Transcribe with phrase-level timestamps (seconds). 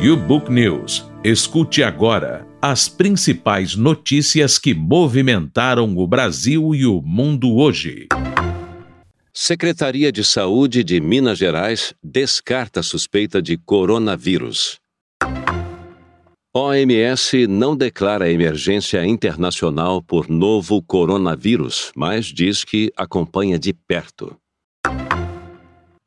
[0.00, 1.04] YouBook News.
[1.22, 8.08] Escute agora as principais notícias que movimentaram o Brasil e o mundo hoje.
[9.32, 14.78] Secretaria de Saúde de Minas Gerais descarta suspeita de coronavírus.
[16.54, 24.36] OMS não declara emergência internacional por novo coronavírus, mas diz que acompanha de perto.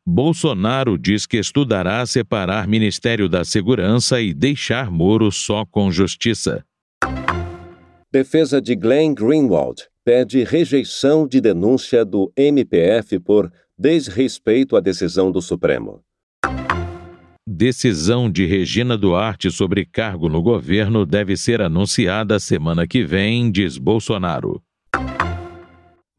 [0.10, 6.64] Bolsonaro diz que estudará separar Ministério da Segurança e deixar Moro só com justiça.
[8.10, 15.42] Defesa de Glenn Greenwald pede rejeição de denúncia do MPF por desrespeito à decisão do
[15.42, 16.00] Supremo.
[17.46, 23.78] Decisão de Regina Duarte sobre cargo no governo deve ser anunciada semana que vem, diz
[23.78, 24.62] Bolsonaro.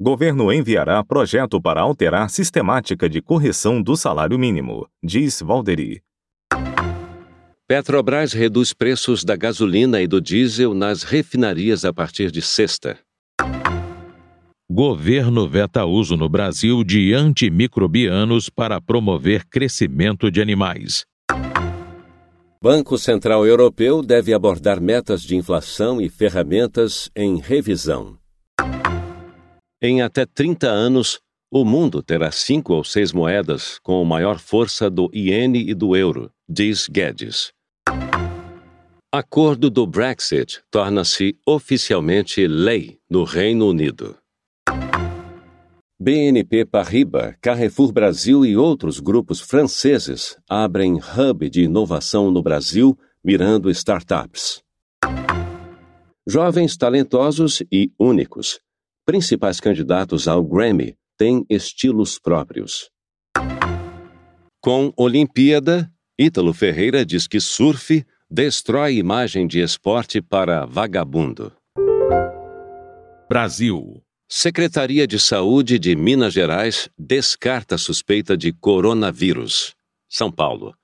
[0.00, 6.00] Governo enviará projeto para alterar sistemática de correção do salário mínimo, diz Valderi.
[7.66, 12.96] Petrobras reduz preços da gasolina e do diesel nas refinarias a partir de sexta.
[14.70, 21.04] Governo veta uso no Brasil de antimicrobianos para promover crescimento de animais.
[22.62, 28.16] Banco Central Europeu deve abordar metas de inflação e ferramentas em revisão.
[29.80, 35.08] Em até 30 anos, o mundo terá cinco ou seis moedas com maior força do
[35.14, 37.52] iene e do euro, diz Guedes.
[39.12, 44.16] Acordo do Brexit torna-se oficialmente lei no Reino Unido.
[46.00, 53.70] BNP Paribas, Carrefour Brasil e outros grupos franceses abrem hub de inovação no Brasil, mirando
[53.70, 54.60] startups.
[56.26, 58.60] Jovens talentosos e únicos
[59.08, 62.90] principais candidatos ao Grammy têm estilos próprios.
[64.60, 71.50] Com Olimpíada, Ítalo Ferreira diz que surf destrói imagem de esporte para vagabundo.
[73.30, 74.02] Brasil.
[74.28, 79.74] Secretaria de Saúde de Minas Gerais descarta suspeita de coronavírus.
[80.06, 80.74] São Paulo.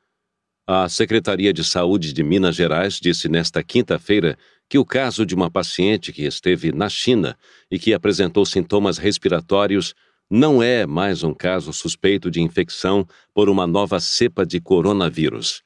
[0.66, 4.38] A Secretaria de Saúde de Minas Gerais disse nesta quinta-feira
[4.68, 7.36] que o caso de uma paciente que esteve na China
[7.70, 9.94] e que apresentou sintomas respiratórios
[10.30, 15.62] não é mais um caso suspeito de infecção por uma nova cepa de coronavírus.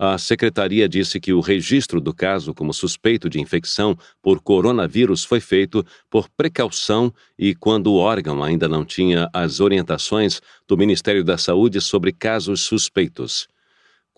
[0.00, 5.40] A secretaria disse que o registro do caso como suspeito de infecção por coronavírus foi
[5.40, 11.36] feito por precaução e quando o órgão ainda não tinha as orientações do Ministério da
[11.36, 13.48] Saúde sobre casos suspeitos.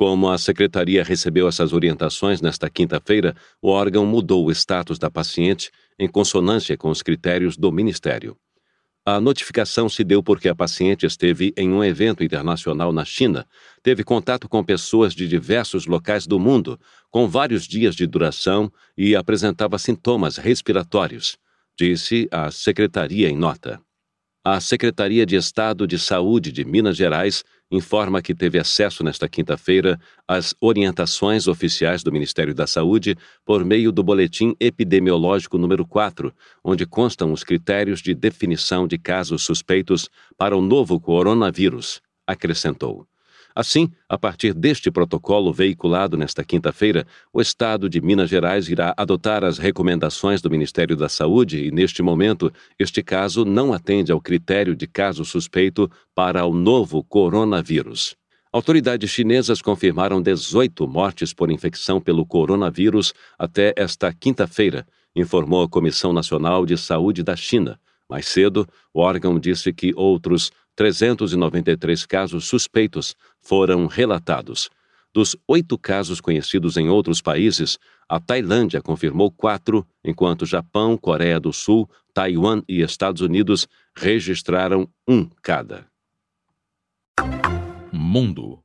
[0.01, 5.71] Como a secretaria recebeu essas orientações nesta quinta-feira, o órgão mudou o status da paciente
[5.99, 8.35] em consonância com os critérios do Ministério.
[9.05, 13.47] A notificação se deu porque a paciente esteve em um evento internacional na China,
[13.83, 16.81] teve contato com pessoas de diversos locais do mundo,
[17.11, 21.37] com vários dias de duração e apresentava sintomas respiratórios,
[21.79, 23.79] disse a secretaria em nota.
[24.43, 29.99] A Secretaria de Estado de Saúde de Minas Gerais informa que teve acesso nesta quinta-feira
[30.27, 36.87] às orientações oficiais do Ministério da Saúde por meio do Boletim Epidemiológico número 4, onde
[36.87, 43.10] constam os critérios de definição de casos suspeitos para o novo coronavírus, acrescentou.
[43.61, 49.45] Assim, a partir deste protocolo veiculado nesta quinta-feira, o Estado de Minas Gerais irá adotar
[49.45, 54.75] as recomendações do Ministério da Saúde e, neste momento, este caso não atende ao critério
[54.75, 58.17] de caso suspeito para o novo coronavírus.
[58.51, 66.15] Autoridades chinesas confirmaram 18 mortes por infecção pelo coronavírus até esta quinta-feira, informou a Comissão
[66.15, 67.79] Nacional de Saúde da China.
[68.09, 74.71] Mais cedo, o órgão disse que outros 393 casos suspeitos foram relatados.
[75.13, 81.53] Dos oito casos conhecidos em outros países, a Tailândia confirmou quatro, enquanto Japão, Coreia do
[81.53, 85.87] Sul, Taiwan e Estados Unidos registraram um cada.
[87.93, 88.61] Mundo.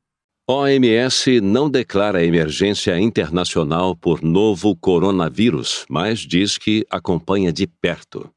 [0.48, 8.30] OMS não declara emergência internacional por novo coronavírus, mas diz que acompanha de perto.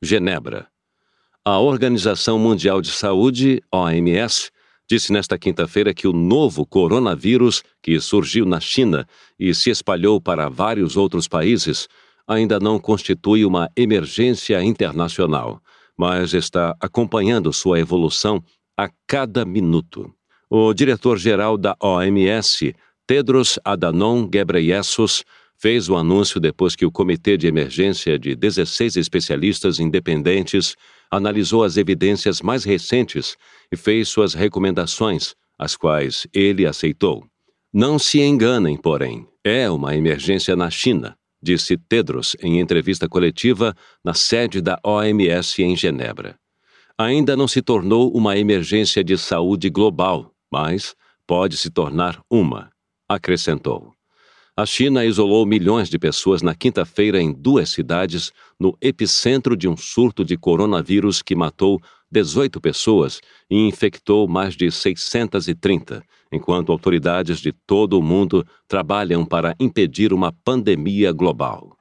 [0.00, 0.68] Genebra.
[1.50, 4.50] A Organização Mundial de Saúde, OMS,
[4.86, 9.08] disse nesta quinta-feira que o novo coronavírus, que surgiu na China
[9.40, 11.88] e se espalhou para vários outros países,
[12.26, 15.58] ainda não constitui uma emergência internacional,
[15.96, 18.44] mas está acompanhando sua evolução
[18.76, 20.12] a cada minuto.
[20.50, 22.74] O diretor-geral da OMS,
[23.06, 25.24] Tedros Adhanom Ghebreyesus,
[25.56, 30.76] fez o anúncio depois que o Comitê de Emergência de 16 especialistas independentes
[31.10, 33.36] analisou as evidências mais recentes
[33.72, 37.26] e fez suas recomendações, as quais ele aceitou.
[37.72, 43.74] Não se enganem, porém, é uma emergência na China, disse Tedros em entrevista coletiva
[44.04, 46.38] na sede da OMS em Genebra.
[46.96, 50.96] Ainda não se tornou uma emergência de saúde global, mas
[51.26, 52.70] pode se tornar uma,
[53.08, 53.97] acrescentou.
[54.58, 59.76] A China isolou milhões de pessoas na quinta-feira em duas cidades, no epicentro de um
[59.76, 66.02] surto de coronavírus que matou 18 pessoas e infectou mais de 630,
[66.32, 71.76] enquanto autoridades de todo o mundo trabalham para impedir uma pandemia global.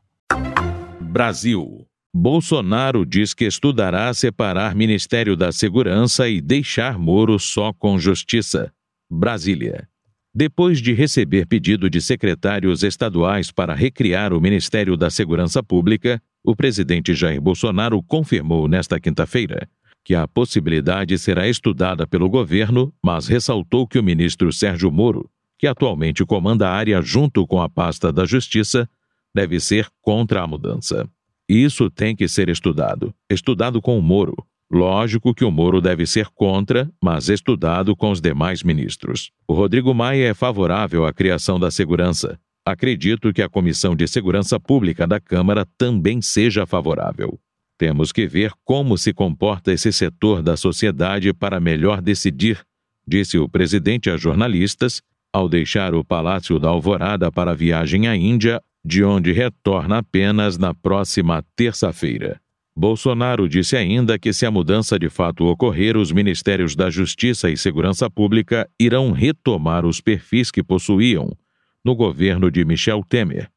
[1.02, 1.84] Brasil.
[2.14, 8.72] Bolsonaro diz que estudará separar Ministério da Segurança e deixar Moro só com justiça.
[9.10, 9.90] Brasília.
[10.34, 16.56] Depois de receber pedido de secretários estaduais para recriar o Ministério da Segurança Pública, o
[16.56, 19.68] presidente Jair Bolsonaro confirmou nesta quinta-feira
[20.08, 25.30] que a possibilidade será estudada pelo governo, mas ressaltou que o ministro Sérgio Moro,
[25.60, 28.90] que atualmente comanda a área junto com a pasta da Justiça,
[29.36, 31.06] deve ser contra a mudança.
[31.50, 34.36] Isso tem que ser estudado, estudado com o Moro,
[34.72, 39.32] Lógico que o Moro deve ser contra, mas estudado com os demais ministros.
[39.48, 42.38] O Rodrigo Maia é favorável à criação da segurança.
[42.66, 47.40] Acredito que a Comissão de Segurança Pública da Câmara também seja favorável.
[47.78, 52.62] Temos que ver como se comporta esse setor da sociedade para melhor decidir,
[53.08, 58.18] disse o presidente a jornalistas, ao deixar o Palácio da Alvorada para a viagem à
[58.18, 62.42] Índia, de onde retorna apenas na próxima terça-feira.
[62.78, 67.58] Bolsonaro disse ainda que, se a mudança de fato ocorrer, os Ministérios da Justiça e
[67.58, 71.36] Segurança Pública irão retomar os perfis que possuíam
[71.84, 73.50] no governo de Michel Temer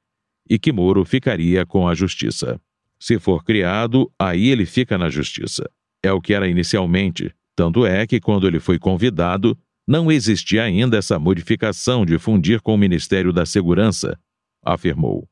[0.48, 2.58] e que Moro ficaria com a Justiça.
[2.98, 5.68] Se for criado, aí ele fica na Justiça.
[6.02, 9.54] É o que era inicialmente, tanto é que, quando ele foi convidado,
[9.86, 14.18] não existia ainda essa modificação de fundir com o Ministério da Segurança,
[14.64, 15.28] afirmou.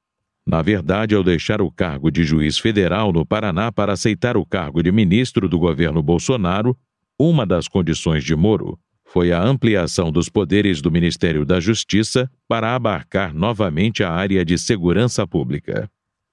[0.49, 4.83] Na verdade, ao deixar o cargo de juiz federal no Paraná para aceitar o cargo
[4.83, 6.75] de ministro do governo Bolsonaro,
[7.21, 12.75] uma das condições de Moro foi a ampliação dos poderes do Ministério da Justiça para
[12.75, 15.87] abarcar novamente a área de segurança pública.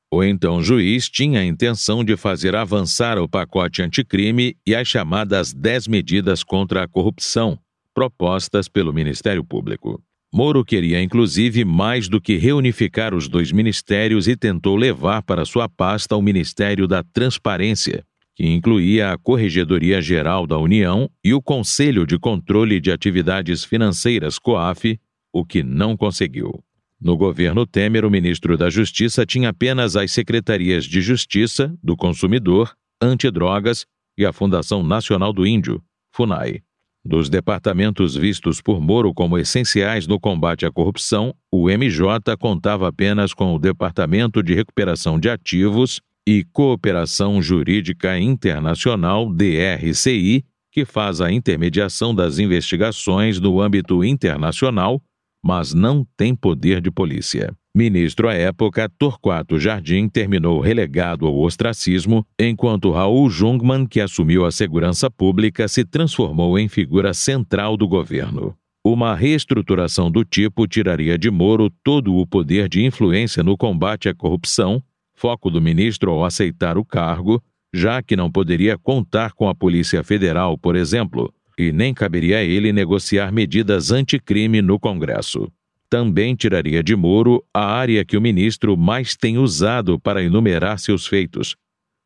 [0.10, 5.54] O então juiz tinha a intenção de fazer avançar o pacote anticrime e as chamadas
[5.54, 7.60] 10 medidas contra a corrupção,
[7.94, 10.02] propostas pelo Ministério Público.
[10.38, 15.70] Moro queria, inclusive, mais do que reunificar os dois ministérios e tentou levar para sua
[15.70, 18.06] pasta o Ministério da Transparência,
[18.36, 24.38] que incluía a Corregedoria Geral da União e o Conselho de Controle de Atividades Financeiras,
[24.38, 25.00] COAF,
[25.32, 26.62] o que não conseguiu.
[27.00, 32.76] No governo Temer, o ministro da Justiça tinha apenas as secretarias de Justiça, do Consumidor,
[33.02, 33.86] Antidrogas
[34.18, 35.82] e a Fundação Nacional do Índio,
[36.12, 36.60] FUNAI.
[37.08, 43.32] Dos departamentos vistos por Moro como essenciais no combate à corrupção, o MJ contava apenas
[43.32, 51.32] com o Departamento de Recuperação de Ativos e Cooperação Jurídica Internacional, DRCI, que faz a
[51.32, 55.00] intermediação das investigações no âmbito internacional,
[55.44, 57.56] mas não tem poder de polícia.
[57.76, 64.52] Ministro à época, Torquato Jardim terminou relegado ao ostracismo, enquanto Raul Jungmann, que assumiu a
[64.52, 68.56] segurança pública, se transformou em figura central do governo.
[68.82, 74.16] Uma reestruturação do tipo tiraria de Moro todo o poder de influência no combate à
[74.16, 74.82] corrupção,
[75.14, 80.02] foco do ministro ao aceitar o cargo, já que não poderia contar com a Polícia
[80.02, 81.30] Federal, por exemplo,
[81.60, 85.52] e nem caberia a ele negociar medidas anticrime no Congresso
[85.90, 91.08] também tiraria de Moro a área que o ministro mais tem usado para enumerar seus
[91.08, 91.56] feitos: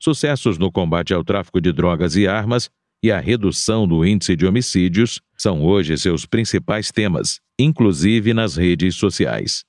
[0.02, 2.70] sucessos no combate ao tráfico de drogas e armas
[3.02, 8.96] e a redução do índice de homicídios são hoje seus principais temas, inclusive nas redes
[8.96, 9.64] sociais.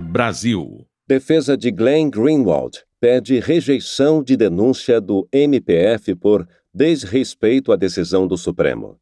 [0.00, 0.86] Brasil.
[1.06, 8.36] Defesa de Glenn Greenwald pede rejeição de denúncia do MPF por desrespeito à decisão do
[8.36, 8.98] Supremo.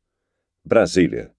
[0.64, 1.32] Brasília.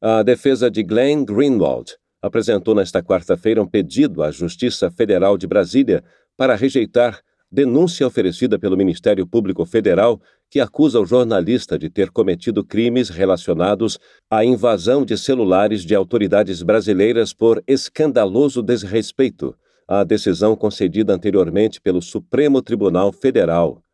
[0.00, 6.02] A defesa de Glenn Greenwald apresentou nesta quarta-feira um pedido à Justiça Federal de Brasília
[6.36, 12.64] para rejeitar denúncia oferecida pelo Ministério Público Federal que acusa o jornalista de ter cometido
[12.64, 13.98] crimes relacionados
[14.30, 19.54] à invasão de celulares de autoridades brasileiras por escandaloso desrespeito
[19.88, 23.85] à decisão concedida anteriormente pelo Supremo Tribunal Federal.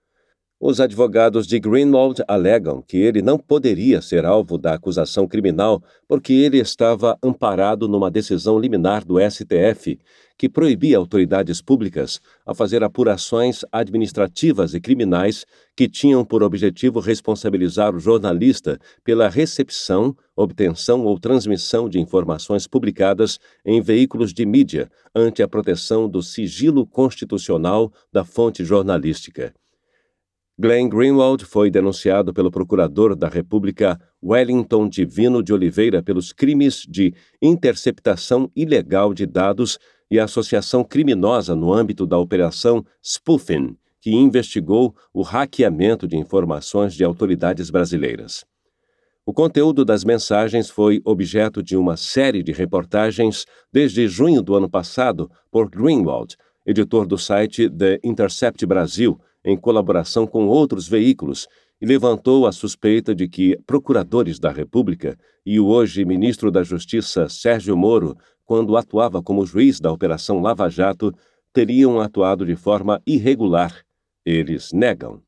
[0.65, 6.33] Os advogados de Greenwald alegam que ele não poderia ser alvo da acusação criminal porque
[6.33, 9.99] ele estava amparado numa decisão liminar do STF
[10.39, 15.45] que proibia autoridades públicas a fazer apurações administrativas e criminais
[15.77, 23.41] que tinham por objetivo responsabilizar o jornalista pela recepção, obtenção ou transmissão de informações publicadas
[23.67, 29.53] em veículos de mídia ante a proteção do sigilo constitucional da fonte jornalística.
[30.63, 37.13] Glenn Greenwald foi denunciado pelo procurador da República Wellington Divino de Oliveira pelos crimes de
[37.43, 39.77] interceptação ilegal de dados
[40.09, 47.03] e associação criminosa no âmbito da Operação Spoofing, que investigou o hackeamento de informações de
[47.03, 48.45] autoridades brasileiras.
[49.27, 54.71] O conteúdo das mensagens foi objeto de uma série de reportagens desde junho do ano
[54.71, 61.49] passado por Greenwald, editor do site The Intercept Brasil, em colaboração com outros veículos,
[61.81, 67.29] e levantou a suspeita de que procuradores da República e o hoje ministro da Justiça
[67.29, 71.13] Sérgio Moro quando atuava como juiz da Operação Lava Jato,
[71.53, 73.85] teriam atuado de forma irregular.
[74.25, 75.23] Eles negam.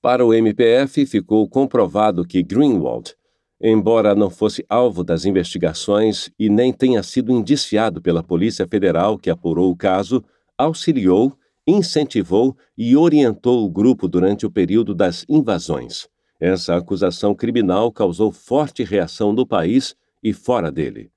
[0.00, 3.14] Para o MPF, ficou comprovado que Greenwald,
[3.60, 9.30] embora não fosse alvo das investigações e nem tenha sido indiciado pela Polícia Federal que
[9.30, 10.24] apurou o caso,
[10.56, 11.36] auxiliou,
[11.66, 16.08] incentivou e orientou o grupo durante o período das invasões.
[16.38, 21.10] Essa acusação criminal causou forte reação no país e fora dele.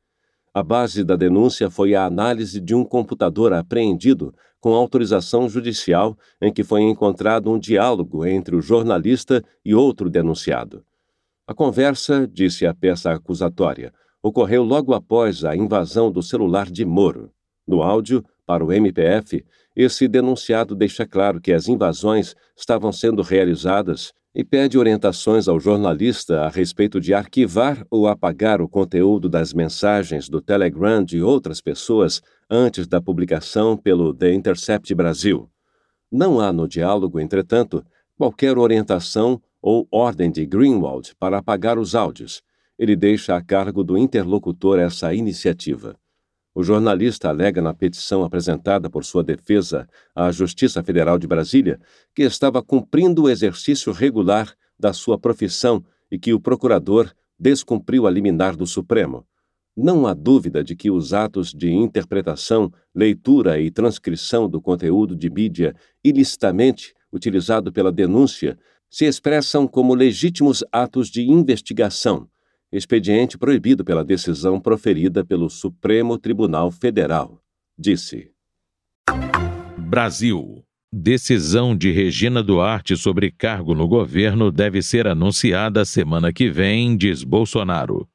[0.53, 6.51] A base da denúncia foi a análise de um computador apreendido com autorização judicial em
[6.51, 10.83] que foi encontrado um diálogo entre o jornalista e outro denunciado.
[11.47, 17.31] A conversa, disse a peça acusatória, ocorreu logo após a invasão do celular de Moro.
[17.65, 19.45] No áudio, para o MPF,
[19.75, 26.41] esse denunciado deixa claro que as invasões estavam sendo realizadas e pede orientações ao jornalista
[26.41, 32.21] a respeito de arquivar ou apagar o conteúdo das mensagens do Telegram de outras pessoas
[32.49, 35.49] antes da publicação pelo The Intercept Brasil.
[36.11, 37.83] Não há no diálogo, entretanto,
[38.17, 42.41] qualquer orientação ou ordem de Greenwald para apagar os áudios.
[42.77, 45.95] Ele deixa a cargo do interlocutor essa iniciativa.
[46.59, 51.79] O jornalista alega na petição apresentada por sua defesa à Justiça Federal de Brasília
[52.13, 58.11] que estava cumprindo o exercício regular da sua profissão e que o procurador descumpriu a
[58.11, 59.25] liminar do Supremo.
[59.73, 65.29] Não há dúvida de que os atos de interpretação, leitura e transcrição do conteúdo de
[65.29, 65.73] mídia
[66.03, 72.27] ilicitamente utilizado pela denúncia se expressam como legítimos atos de investigação
[72.71, 77.41] expediente proibido pela decisão proferida pelo Supremo Tribunal Federal,
[77.77, 78.31] disse.
[79.77, 80.63] Brasil.
[80.91, 87.23] Decisão de Regina Duarte sobre cargo no governo deve ser anunciada semana que vem, diz
[87.23, 88.07] Bolsonaro.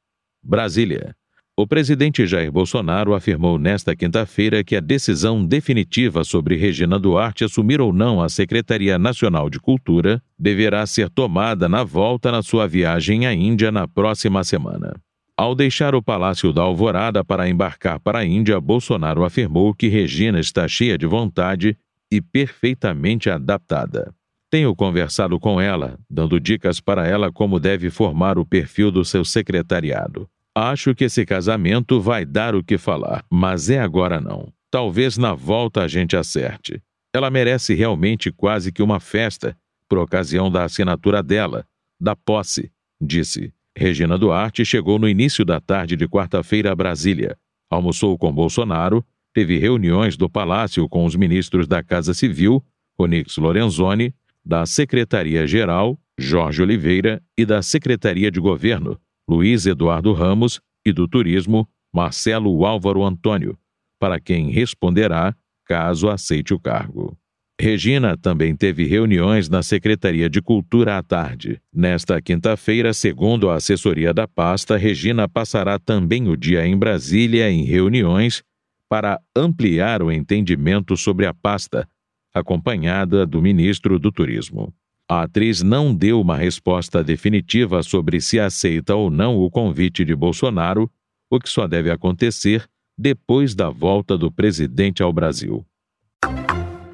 [0.43, 1.15] Brasília.
[1.57, 7.79] O presidente Jair Bolsonaro afirmou nesta quinta-feira que a decisão definitiva sobre Regina Duarte assumir
[7.79, 13.25] ou não a Secretaria Nacional de Cultura deverá ser tomada na volta na sua viagem
[13.25, 14.97] à Índia na próxima semana.
[15.37, 20.41] Ao deixar o Palácio da Alvorada para embarcar para a Índia, Bolsonaro afirmou que Regina
[20.41, 21.77] está cheia de vontade
[22.11, 24.13] e perfeitamente adaptada.
[24.49, 29.23] Tenho conversado com ela, dando dicas para ela como deve formar o perfil do seu
[29.23, 30.29] secretariado.
[30.57, 34.53] Acho que esse casamento vai dar o que falar, mas é agora não.
[34.71, 36.81] Talvez na volta a gente acerte.
[37.13, 39.57] Ela merece realmente quase que uma festa,
[39.89, 41.65] por ocasião da assinatura dela,
[41.99, 42.71] da posse,
[43.01, 43.53] disse.
[43.77, 47.37] Regina Duarte chegou no início da tarde de quarta-feira a Brasília.
[47.69, 52.63] Almoçou com Bolsonaro, teve reuniões do Palácio com os ministros da Casa Civil,
[52.97, 58.97] Onix Lorenzoni, da Secretaria-Geral, Jorge Oliveira, e da Secretaria de Governo,
[59.29, 63.57] Luiz Eduardo Ramos, e do Turismo, Marcelo Álvaro Antônio,
[63.99, 67.17] para quem responderá caso aceite o cargo.
[67.59, 71.59] Regina também teve reuniões na Secretaria de Cultura à tarde.
[71.73, 77.63] Nesta quinta-feira, segundo a assessoria da pasta, Regina passará também o dia em Brasília em
[77.63, 78.43] reuniões
[78.89, 81.87] para ampliar o entendimento sobre a pasta,
[82.33, 84.73] acompanhada do ministro do Turismo.
[85.07, 90.15] A atriz não deu uma resposta definitiva sobre se aceita ou não o convite de
[90.15, 90.89] Bolsonaro,
[91.29, 95.63] o que só deve acontecer depois da volta do presidente ao Brasil.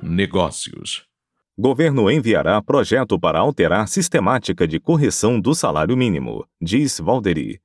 [0.02, 1.06] Negócios.
[1.58, 7.62] Governo enviará projeto para alterar sistemática de correção do salário mínimo, diz Valderi.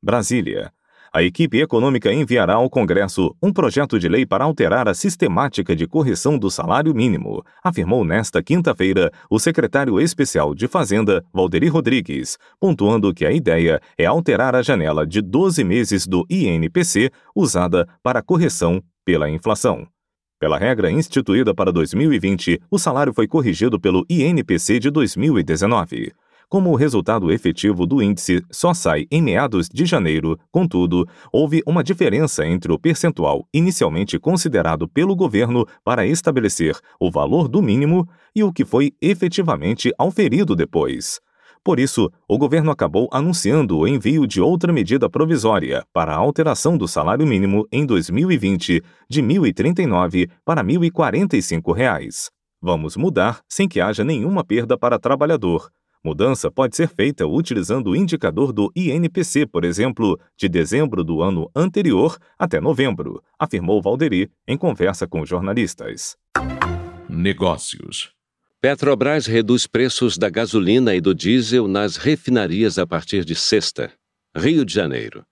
[0.00, 0.72] Brasília.
[1.14, 5.86] A equipe econômica enviará ao Congresso um projeto de lei para alterar a sistemática de
[5.86, 13.12] correção do salário mínimo, afirmou nesta quinta-feira o secretário especial de Fazenda, Valderi Rodrigues, pontuando
[13.12, 18.82] que a ideia é alterar a janela de 12 meses do INPC usada para correção
[19.04, 19.86] pela inflação.
[20.40, 26.12] Pela regra instituída para 2020, o salário foi corrigido pelo INPC de 2019.
[26.52, 31.82] Como o resultado efetivo do índice só sai em meados de janeiro, contudo, houve uma
[31.82, 38.06] diferença entre o percentual inicialmente considerado pelo governo para estabelecer o valor do mínimo
[38.36, 41.20] e o que foi efetivamente auferido depois.
[41.64, 46.76] Por isso, o governo acabou anunciando o envio de outra medida provisória para a alteração
[46.76, 52.30] do salário mínimo em 2020 de R$ 1.039 para 1.045 reais.
[52.60, 55.70] Vamos mudar sem que haja nenhuma perda para trabalhador,
[56.04, 61.48] Mudança pode ser feita utilizando o indicador do INPC, por exemplo, de dezembro do ano
[61.54, 66.16] anterior até novembro, afirmou Valderi em conversa com jornalistas.
[67.08, 68.10] Negócios.
[68.60, 73.92] Petrobras reduz preços da gasolina e do diesel nas refinarias a partir de sexta.
[74.36, 75.24] Rio de Janeiro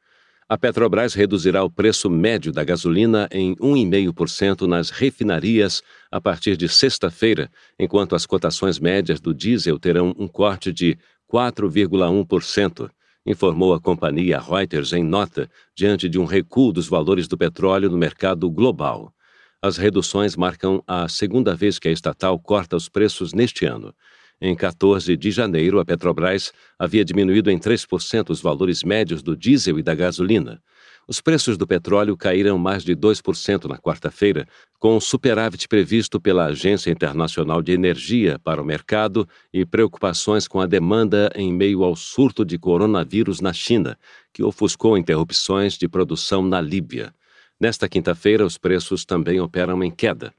[0.51, 5.81] a Petrobras reduzirá o preço médio da gasolina em 1,5% nas refinarias
[6.11, 10.99] a partir de sexta-feira, enquanto as cotações médias do diesel terão um corte de
[11.33, 12.91] 4,1%,
[13.25, 17.97] informou a companhia Reuters em nota, diante de um recuo dos valores do petróleo no
[17.97, 19.15] mercado global.
[19.63, 23.95] As reduções marcam a segunda vez que a estatal corta os preços neste ano.
[24.43, 29.79] Em 14 de janeiro, a Petrobras havia diminuído em 3% os valores médios do diesel
[29.79, 30.63] e da gasolina.
[31.07, 34.47] Os preços do petróleo caíram mais de 2% na quarta-feira,
[34.79, 40.59] com o superávit previsto pela Agência Internacional de Energia para o mercado e preocupações com
[40.59, 43.99] a demanda em meio ao surto de coronavírus na China,
[44.33, 47.13] que ofuscou interrupções de produção na Líbia.
[47.61, 50.33] Nesta quinta-feira, os preços também operam em queda.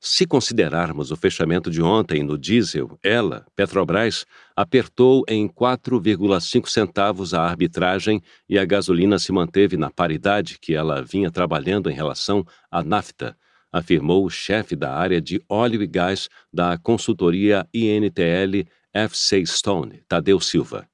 [0.00, 4.24] Se considerarmos o fechamento de ontem no diesel, ela, Petrobras,
[4.54, 11.02] apertou em 4,5 centavos a arbitragem e a gasolina se manteve na paridade que ela
[11.02, 13.36] vinha trabalhando em relação à nafta,
[13.72, 20.38] afirmou o chefe da área de óleo e gás da consultoria INTL FC Stone, Tadeu
[20.38, 20.88] Silva.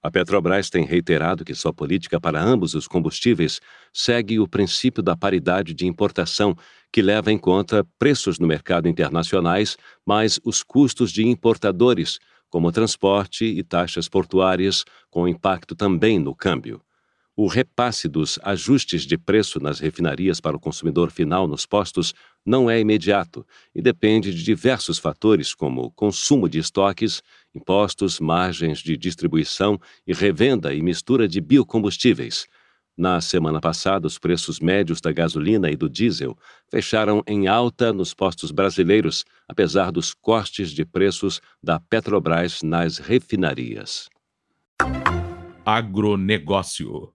[0.00, 3.60] A Petrobras tem reiterado que sua política para ambos os combustíveis
[3.92, 6.56] segue o princípio da paridade de importação,
[6.92, 13.44] que leva em conta preços no mercado internacionais, mais os custos de importadores, como transporte
[13.44, 16.80] e taxas portuárias, com impacto também no câmbio.
[17.40, 22.12] O repasse dos ajustes de preço nas refinarias para o consumidor final nos postos
[22.44, 27.22] não é imediato e depende de diversos fatores, como consumo de estoques,
[27.54, 32.48] impostos, margens de distribuição e revenda e mistura de biocombustíveis.
[32.98, 36.36] Na semana passada, os preços médios da gasolina e do diesel
[36.68, 44.08] fecharam em alta nos postos brasileiros, apesar dos cortes de preços da Petrobras nas refinarias.
[45.64, 47.12] Agronegócio.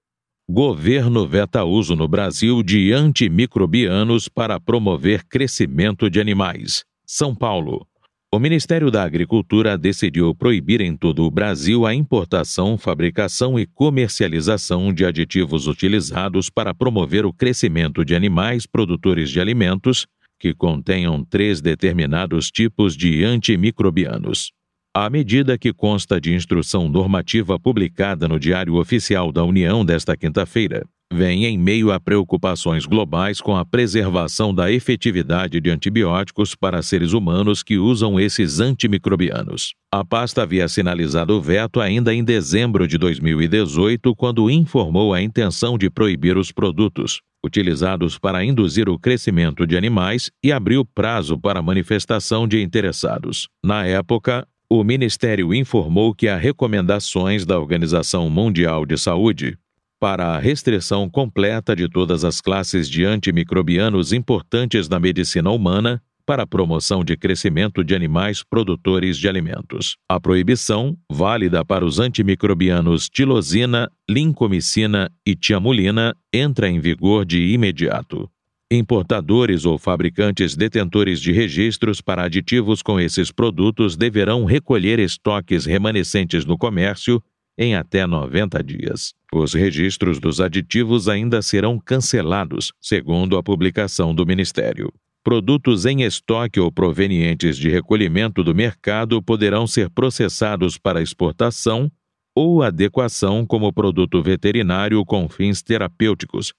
[0.50, 6.86] Governo veta uso no Brasil de antimicrobianos para promover crescimento de animais.
[7.06, 7.86] São Paulo.
[8.34, 14.92] O Ministério da Agricultura decidiu proibir em todo o Brasil a importação, fabricação e comercialização
[14.92, 20.08] de aditivos utilizados para promover o crescimento de animais produtores de alimentos
[20.40, 24.52] que contenham três determinados tipos de antimicrobianos.
[24.96, 30.84] A medida que consta de instrução normativa publicada no Diário Oficial da União desta quinta-feira
[31.14, 37.14] vem em meio a preocupações globais com a preservação da efetividade de antibióticos para seres
[37.14, 39.74] humanos que usam esses antimicrobianos.
[39.92, 45.78] A pasta havia sinalizado o veto ainda em dezembro de 2018, quando informou a intenção
[45.78, 51.62] de proibir os produtos utilizados para induzir o crescimento de animais e abriu prazo para
[51.62, 53.48] manifestação de interessados.
[53.64, 59.58] Na época, o Ministério informou que há recomendações da Organização Mundial de Saúde
[60.04, 66.44] para a restrição completa de todas as classes de antimicrobianos importantes na medicina humana para
[66.44, 69.96] a promoção de crescimento de animais produtores de alimentos.
[70.10, 78.30] A proibição, válida para os antimicrobianos tilosina, lincomicina e tiamulina, entra em vigor de imediato.
[78.70, 86.44] Importadores ou fabricantes detentores de registros para aditivos com esses produtos deverão recolher estoques remanescentes
[86.44, 87.24] no comércio
[87.58, 89.14] em até 90 dias.
[89.34, 94.92] Os registros dos aditivos ainda serão cancelados, segundo a publicação do Ministério.
[95.24, 101.90] Produtos em estoque ou provenientes de recolhimento do mercado poderão ser processados para exportação
[102.36, 106.54] ou adequação como produto veterinário com fins terapêuticos,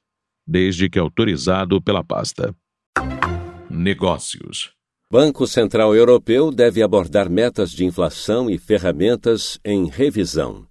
[0.46, 2.54] desde que autorizado pela pasta.
[3.68, 4.72] Negócios.
[5.10, 10.66] Banco Central Europeu deve abordar metas de inflação e ferramentas em revisão.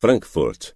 [0.00, 0.70] Frankfurt.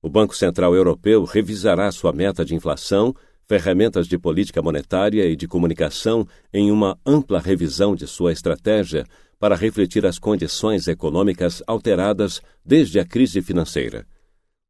[0.00, 3.12] O Banco Central Europeu revisará sua meta de inflação,
[3.44, 9.04] ferramentas de política monetária e de comunicação em uma ampla revisão de sua estratégia
[9.40, 14.06] para refletir as condições econômicas alteradas desde a crise financeira.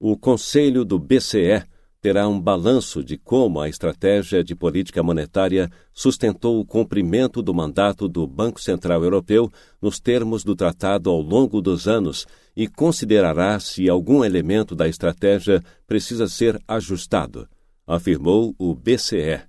[0.00, 1.62] O Conselho do BCE
[2.00, 8.08] terá um balanço de como a estratégia de política monetária sustentou o cumprimento do mandato
[8.08, 9.50] do Banco Central Europeu
[9.82, 15.62] nos termos do tratado ao longo dos anos e considerará se algum elemento da estratégia
[15.86, 17.46] precisa ser ajustado,
[17.86, 19.42] afirmou o BCE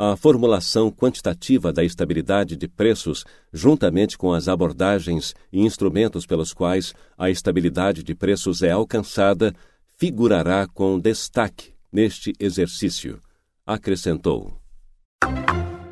[0.00, 6.94] a formulação quantitativa da estabilidade de preços, juntamente com as abordagens e instrumentos pelos quais
[7.16, 9.52] a estabilidade de preços é alcançada,
[9.96, 13.20] figurará com destaque neste exercício,
[13.66, 14.60] acrescentou.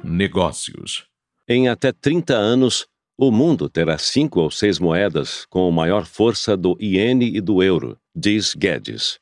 [0.02, 1.06] Negócios.
[1.48, 2.86] Em até 30 anos,
[3.18, 7.98] o mundo terá cinco ou seis moedas com maior força do iene e do euro,
[8.14, 9.18] diz Guedes.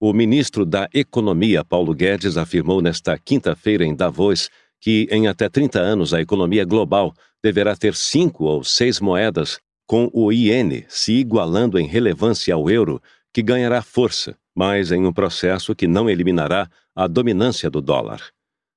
[0.00, 5.80] O ministro da Economia, Paulo Guedes, afirmou nesta quinta-feira em Davos que em até 30
[5.80, 11.78] anos a economia global deverá ter cinco ou seis moedas, com o iene se igualando
[11.78, 13.00] em relevância ao euro,
[13.32, 18.22] que ganhará força, mas em um processo que não eliminará a dominância do dólar.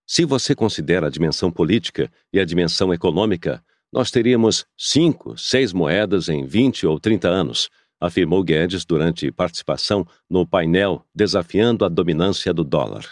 [0.05, 6.29] Se você considera a dimensão política e a dimensão econômica, nós teríamos cinco, seis moedas
[6.29, 12.63] em 20 ou 30 anos afirmou Guedes durante participação no painel Desafiando a Dominância do
[12.63, 13.05] Dólar.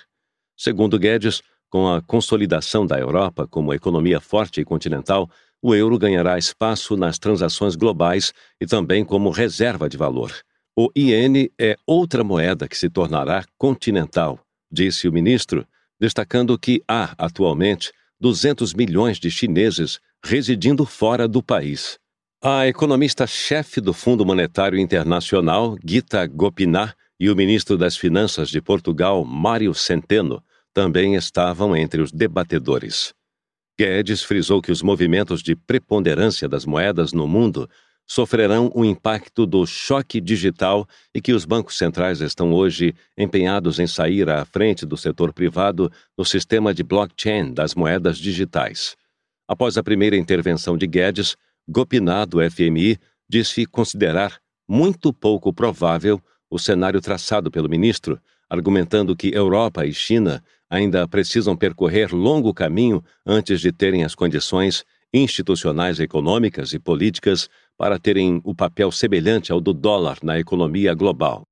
[0.55, 5.29] Segundo Guedes, com a consolidação da Europa como economia forte e continental,
[5.61, 10.31] o euro ganhará espaço nas transações globais e também como reserva de valor.
[10.77, 15.65] O iene é outra moeda que se tornará continental, disse o ministro,
[15.97, 21.97] destacando que há, atualmente, 200 milhões de chineses residindo fora do país.
[22.43, 29.23] A economista-chefe do Fundo Monetário Internacional, Gita Gopinath, e o ministro das Finanças de Portugal,
[29.23, 33.13] Mário Centeno, também estavam entre os debatedores.
[33.79, 37.69] Guedes frisou que os movimentos de preponderância das moedas no mundo
[38.05, 43.87] sofrerão o impacto do choque digital e que os bancos centrais estão hoje empenhados em
[43.87, 48.95] sair à frente do setor privado no sistema de blockchain das moedas digitais.
[49.47, 51.35] Após a primeira intervenção de Guedes,
[51.67, 59.33] Gopinath, do FMI, disse considerar muito pouco provável o cenário traçado pelo ministro, argumentando que
[59.33, 66.73] Europa e China ainda precisam percorrer longo caminho antes de terem as condições institucionais, econômicas
[66.73, 71.43] e políticas para terem o papel semelhante ao do dólar na economia global.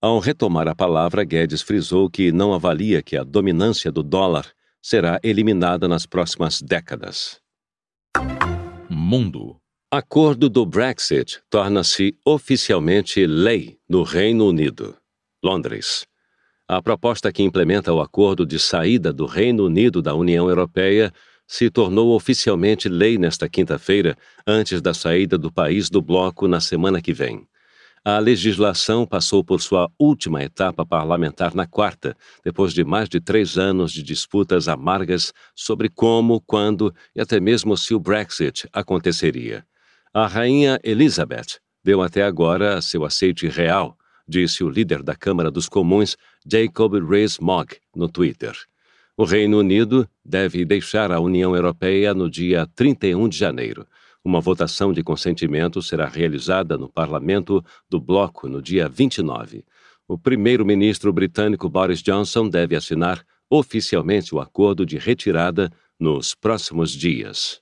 [0.00, 4.46] Ao retomar a palavra, Guedes frisou que não avalia que a dominância do dólar
[4.80, 7.40] será eliminada nas próximas décadas
[9.08, 9.56] mundo.
[9.90, 14.94] Acordo do Brexit torna-se oficialmente lei no Reino Unido.
[15.42, 16.06] Londres.
[16.68, 21.10] A proposta que implementa o acordo de saída do Reino Unido da União Europeia
[21.48, 27.00] se tornou oficialmente lei nesta quinta-feira, antes da saída do país do bloco na semana
[27.00, 27.48] que vem.
[28.04, 33.56] A legislação passou por sua última etapa parlamentar na quarta, depois de mais de três
[33.56, 39.64] anos de disputas amargas sobre como, quando e até mesmo se o Brexit aconteceria.
[40.12, 43.96] A rainha Elizabeth deu até agora seu aceite real,
[44.28, 48.54] disse o líder da Câmara dos Comuns, Jacob Rees-Mogg, no Twitter.
[49.20, 53.84] O Reino Unido deve deixar a União Europeia no dia 31 de janeiro.
[54.24, 59.64] Uma votação de consentimento será realizada no parlamento do bloco no dia 29.
[60.06, 67.60] O primeiro-ministro britânico Boris Johnson deve assinar oficialmente o acordo de retirada nos próximos dias.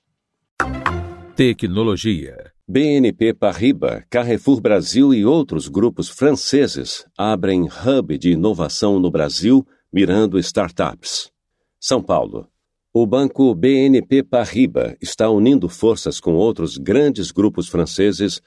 [1.35, 2.51] Tecnologia.
[2.67, 10.37] BNP Paribas, Carrefour Brasil e outros grupos franceses abrem hub de inovação no Brasil, mirando
[10.37, 11.35] startups.
[11.79, 12.47] São Paulo.
[12.91, 18.41] O banco BNP Paribas está unindo forças com outros grandes grupos franceses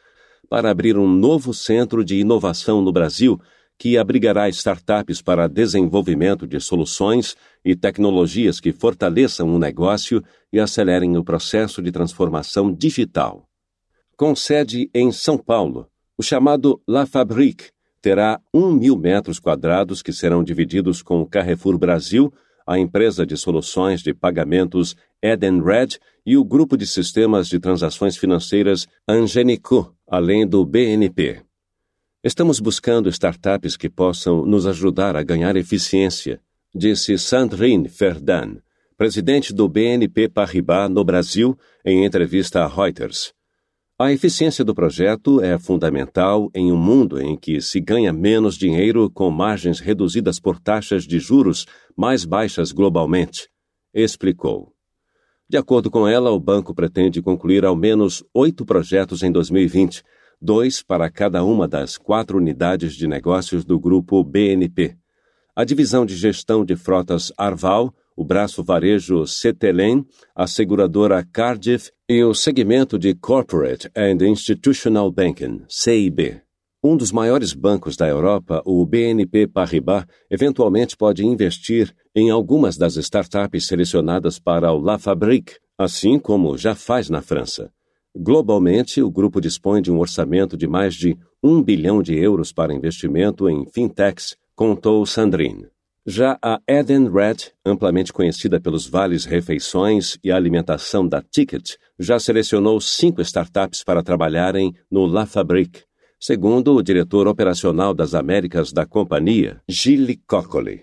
[0.49, 3.40] para abrir um novo centro de inovação no Brasil
[3.79, 11.16] que abrigará startups para desenvolvimento de soluções e tecnologias que fortaleçam o negócio e acelerem
[11.16, 13.49] o processo de transformação digital.
[14.16, 15.88] Com sede em São Paulo,
[16.19, 17.71] o chamado La Fabrique
[18.03, 22.33] terá um mil metros quadrados que serão divididos com o Carrefour Brasil
[22.70, 28.87] a empresa de soluções de pagamentos Edenred e o grupo de sistemas de transações financeiras
[29.09, 31.42] Angenico, além do BNP.
[32.22, 36.40] Estamos buscando startups que possam nos ajudar a ganhar eficiência,
[36.72, 38.59] disse Sandrine Ferdan,
[38.96, 43.35] presidente do BNP Paribas no Brasil, em entrevista a Reuters.
[44.01, 49.11] A eficiência do projeto é fundamental em um mundo em que se ganha menos dinheiro
[49.11, 53.51] com margens reduzidas por taxas de juros mais baixas globalmente,
[53.93, 54.73] explicou.
[55.47, 60.03] De acordo com ela, o banco pretende concluir ao menos oito projetos em 2020,
[60.41, 64.97] dois para cada uma das quatro unidades de negócios do grupo BNP.
[65.55, 72.23] A divisão de gestão de frotas Arval o braço varejo Cetelem, a seguradora Cardiff e
[72.23, 76.42] o segmento de Corporate and Institutional Banking, CIB.
[76.83, 82.96] Um dos maiores bancos da Europa, o BNP Paribas, eventualmente pode investir em algumas das
[82.96, 87.70] startups selecionadas para o La Fabrique, assim como já faz na França.
[88.16, 92.75] Globalmente, o grupo dispõe de um orçamento de mais de um bilhão de euros para
[92.75, 95.68] investimento em fintechs, contou Sandrine.
[96.12, 102.81] Já a Eden Red, amplamente conhecida pelos vales refeições e alimentação da Ticket, já selecionou
[102.81, 105.85] cinco startups para trabalharem no La Fabrique,
[106.18, 110.83] segundo o diretor operacional das Américas da companhia, Gilles Coccoli.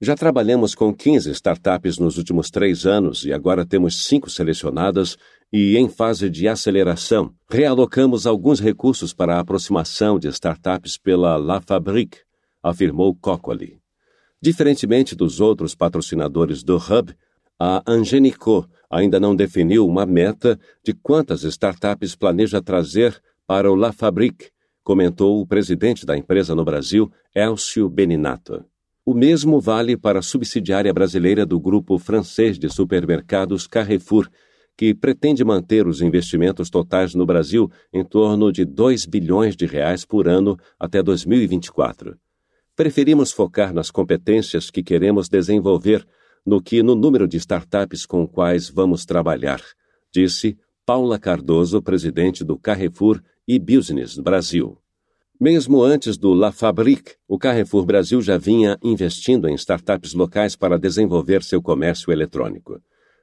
[0.00, 5.16] Já trabalhamos com 15 startups nos últimos três anos e agora temos cinco selecionadas
[5.52, 7.34] e em fase de aceleração.
[7.50, 12.18] Realocamos alguns recursos para a aproximação de startups pela La Fabrique,
[12.62, 13.82] afirmou Coccoli.
[14.44, 17.14] Diferentemente dos outros patrocinadores do Hub,
[17.58, 23.90] a Angenico ainda não definiu uma meta de quantas startups planeja trazer para o La
[23.90, 24.50] Fabrique,
[24.82, 28.62] comentou o presidente da empresa no Brasil, Elcio Beninato.
[29.02, 34.28] O mesmo vale para a subsidiária brasileira do grupo francês de supermercados Carrefour,
[34.76, 40.04] que pretende manter os investimentos totais no Brasil em torno de 2 bilhões de reais
[40.04, 42.18] por ano até 2024.
[42.76, 46.04] Preferimos focar nas competências que queremos desenvolver
[46.44, 49.62] no que no número de startups com quais vamos trabalhar,
[50.12, 54.76] disse Paula Cardoso, presidente do Carrefour e Business Brasil.
[55.40, 60.76] Mesmo antes do La Fabrique, o Carrefour Brasil já vinha investindo em startups locais para
[60.76, 62.80] desenvolver seu comércio eletrônico.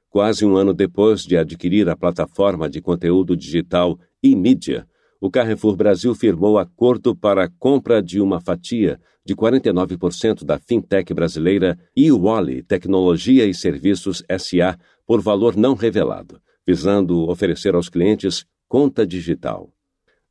[0.08, 4.86] Quase um ano depois de adquirir a plataforma de conteúdo digital e-mídia,
[5.22, 11.14] o Carrefour Brasil firmou acordo para a compra de uma fatia de 49% da fintech
[11.14, 19.06] brasileira eWally Tecnologia e Serviços SA por valor não revelado, visando oferecer aos clientes conta
[19.06, 19.72] digital.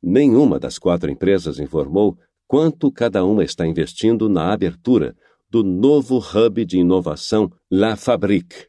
[0.02, 5.16] Nenhuma das quatro empresas informou quanto cada uma está investindo na abertura
[5.48, 8.66] do novo hub de inovação La Fabrique.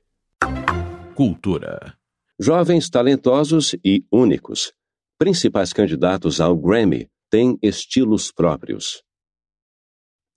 [1.15, 1.97] Cultura.
[2.39, 4.73] Jovens talentosos e únicos.
[5.17, 9.03] Principais candidatos ao Grammy têm estilos próprios.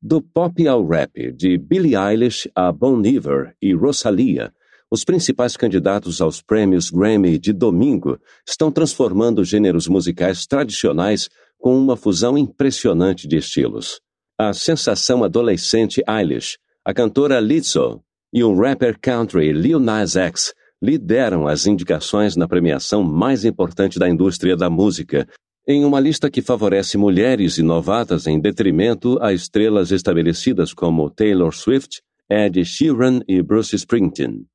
[0.01, 4.53] Do pop ao rap, de Billie Eilish a Bon Iver e Rosalia,
[4.91, 11.97] os principais candidatos aos prêmios Grammy de domingo estão transformando gêneros musicais tradicionais com uma
[11.97, 14.01] fusão impressionante de estilos.
[14.39, 21.47] A sensação adolescente Eilish, a cantora Lizzo e o rapper country Lil Nas X lideram
[21.47, 25.27] as indicações na premiação mais importante da indústria da música,
[25.67, 32.03] em uma lista que favorece mulheres inovadas em detrimento a estrelas estabelecidas como Taylor Swift,
[32.31, 34.47] Ed Sheeran e Bruce Springsteen.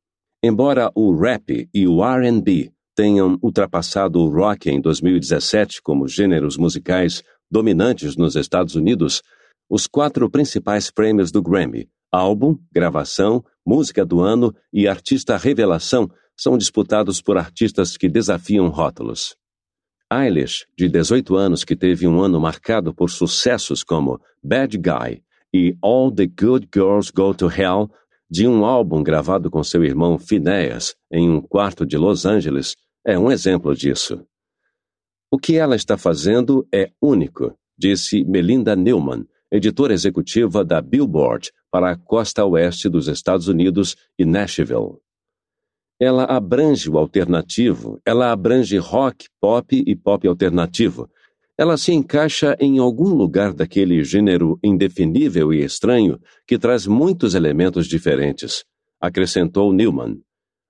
[0.43, 7.23] Embora o rap e o R&B tenham ultrapassado o rock em 2017 como gêneros musicais
[7.49, 9.21] dominantes nos Estados Unidos,
[9.69, 16.57] os quatro principais prêmios do Grammy, álbum, gravação, música do ano e artista revelação, são
[16.57, 19.35] disputados por artistas que desafiam rótulos.
[20.11, 25.77] Eilish, de 18 anos, que teve um ano marcado por sucessos como Bad Guy e
[25.81, 27.89] All the Good Girls Go to Hell,
[28.29, 33.17] de um álbum gravado com seu irmão Phineas em um quarto de Los Angeles, é
[33.17, 34.25] um exemplo disso.
[35.29, 41.91] O que ela está fazendo é único, disse Melinda Newman, editora executiva da Billboard para
[41.91, 44.97] a costa oeste dos Estados Unidos e Nashville.
[45.99, 51.09] Ela abrange o alternativo, ela abrange rock, pop e pop alternativo.
[51.57, 57.87] Ela se encaixa em algum lugar daquele gênero indefinível e estranho que traz muitos elementos
[57.87, 58.65] diferentes,
[58.99, 60.19] acrescentou Newman.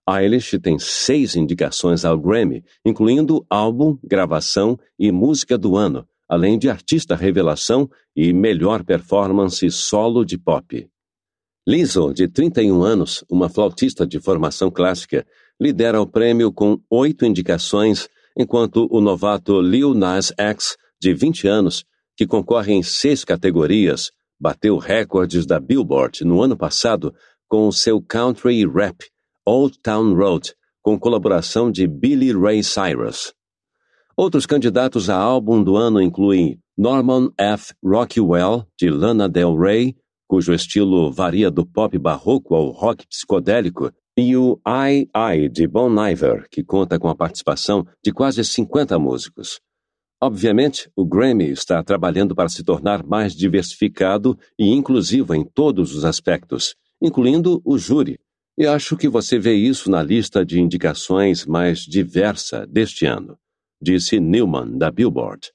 [0.10, 6.70] Eilish tem seis indicações ao Grammy, incluindo álbum, gravação e música do ano, além de
[6.70, 10.91] artista revelação e melhor performance solo de pop.
[11.68, 15.26] Lizzo, de 31 anos, uma flautista de formação clássica,
[15.60, 21.86] lidera o prêmio com oito indicações, enquanto o novato Lil Nas X, de 20 anos,
[22.18, 27.14] que concorre em seis categorias, bateu recordes da Billboard no ano passado
[27.48, 29.06] com seu country rap
[29.46, 33.34] Old Town Road, com colaboração de Billy Ray Cyrus.
[34.18, 37.74] Outros candidatos a álbum do ano incluem Norman F.
[37.84, 39.96] Rockwell, de Lana Del Rey,
[40.32, 45.92] cujo estilo varia do pop barroco ao rock psicodélico, e o I, I, de Bon
[46.08, 49.60] Iver, que conta com a participação de quase 50 músicos.
[50.24, 56.06] Obviamente, o Grammy está trabalhando para se tornar mais diversificado e inclusivo em todos os
[56.06, 58.18] aspectos, incluindo o júri,
[58.58, 63.38] e acho que você vê isso na lista de indicações mais diversa deste ano,
[63.82, 65.52] disse Newman, da Billboard.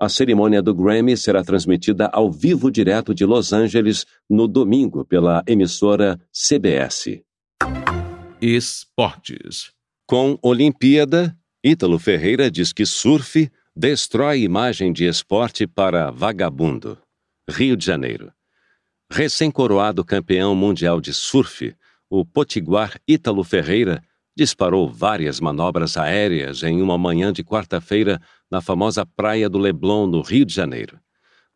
[0.00, 5.42] A cerimônia do Grammy será transmitida ao vivo direto de Los Angeles no domingo pela
[5.44, 7.20] emissora CBS.
[8.40, 9.72] Esportes.
[10.06, 16.96] Com Olimpíada, Ítalo Ferreira diz que surf destrói imagem de esporte para vagabundo.
[17.50, 18.32] Rio de Janeiro.
[19.10, 21.74] Recém-coroado campeão mundial de surf,
[22.08, 24.00] o potiguar Ítalo Ferreira
[24.38, 30.20] disparou várias manobras aéreas em uma manhã de quarta-feira na famosa praia do Leblon, no
[30.20, 30.96] Rio de Janeiro.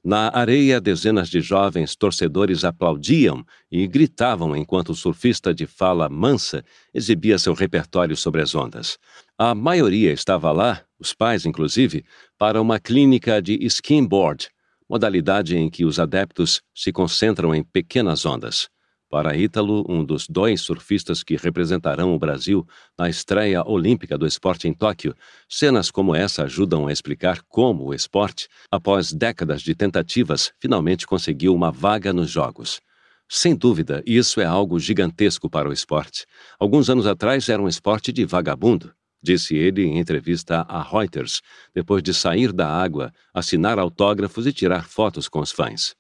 [0.05, 6.65] Na areia, dezenas de jovens torcedores aplaudiam e gritavam enquanto o surfista de fala mansa
[6.93, 8.99] exibia seu repertório sobre as ondas.
[9.39, 12.05] A maioria estava lá, os pais inclusive,
[12.37, 14.49] para uma clínica de skimboard,
[14.91, 18.72] modalidade em que os adeptos se concentram em pequenas ondas.
[19.13, 22.67] Para Ítalo, um dos dois surfistas que representarão o Brasil
[22.99, 25.15] na estreia olímpica do esporte em Tóquio,
[25.47, 31.55] cenas como essa ajudam a explicar como o esporte, após décadas de tentativas, finalmente conseguiu
[31.55, 32.81] uma vaga nos Jogos.
[33.29, 36.25] Sem dúvida, isso é algo gigantesco para o esporte.
[36.59, 41.43] Alguns anos atrás era um esporte de vagabundo, disse ele em entrevista a Reuters,
[41.75, 45.95] depois de sair da água, assinar autógrafos e tirar fotos com os fãs.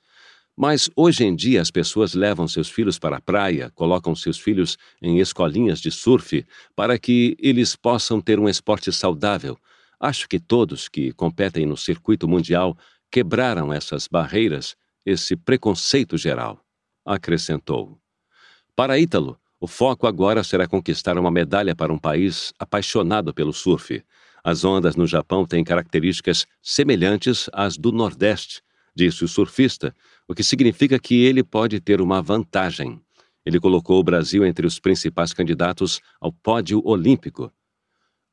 [0.62, 4.78] Mas hoje em dia as pessoas levam seus filhos para a praia, colocam seus filhos
[5.02, 6.46] em escolinhas de surf
[6.76, 9.58] para que eles possam ter um esporte saudável.
[9.98, 12.78] Acho que todos que competem no circuito mundial
[13.10, 16.64] quebraram essas barreiras, esse preconceito geral,
[17.04, 17.98] acrescentou.
[18.76, 24.00] Para Ítalo, o foco agora será conquistar uma medalha para um país apaixonado pelo surf.
[24.44, 28.62] As ondas no Japão têm características semelhantes às do Nordeste,
[28.94, 29.94] disse o surfista,
[30.32, 32.98] o que significa que ele pode ter uma vantagem.
[33.44, 37.52] Ele colocou o Brasil entre os principais candidatos ao pódio olímpico.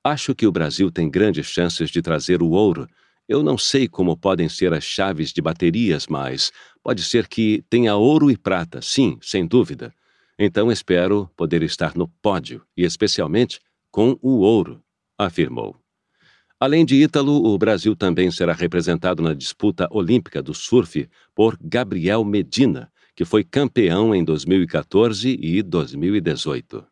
[0.01, 2.87] Acho que o Brasil tem grandes chances de trazer o ouro.
[3.27, 7.97] Eu não sei como podem ser as chaves de baterias, mas pode ser que tenha
[7.97, 9.93] ouro e prata, sim, sem dúvida.
[10.39, 13.59] Então espero poder estar no pódio, e especialmente
[13.91, 14.81] com o ouro,
[15.17, 15.78] afirmou.
[16.59, 22.25] Além de Ítalo, o Brasil também será representado na disputa olímpica do surf por Gabriel
[22.25, 26.85] Medina, que foi campeão em 2014 e 2018.